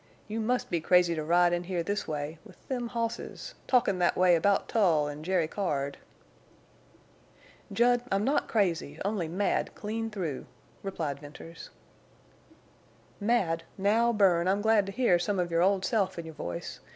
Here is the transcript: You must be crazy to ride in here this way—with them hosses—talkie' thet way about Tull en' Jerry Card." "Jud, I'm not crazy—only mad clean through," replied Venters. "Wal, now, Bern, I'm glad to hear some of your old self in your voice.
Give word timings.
You 0.27 0.39
must 0.41 0.71
be 0.71 0.81
crazy 0.81 1.13
to 1.13 1.23
ride 1.23 1.53
in 1.53 1.65
here 1.65 1.83
this 1.83 2.07
way—with 2.07 2.67
them 2.67 2.87
hosses—talkie' 2.87 3.99
thet 3.99 4.17
way 4.17 4.35
about 4.35 4.67
Tull 4.67 5.07
en' 5.07 5.21
Jerry 5.21 5.47
Card." 5.47 5.99
"Jud, 7.71 8.01
I'm 8.11 8.23
not 8.23 8.47
crazy—only 8.47 9.27
mad 9.27 9.75
clean 9.75 10.09
through," 10.09 10.47
replied 10.81 11.19
Venters. 11.19 11.69
"Wal, 13.21 13.57
now, 13.77 14.11
Bern, 14.11 14.47
I'm 14.47 14.61
glad 14.63 14.87
to 14.87 14.91
hear 14.91 15.19
some 15.19 15.37
of 15.37 15.51
your 15.51 15.61
old 15.61 15.85
self 15.85 16.17
in 16.17 16.25
your 16.25 16.33
voice. 16.33 16.79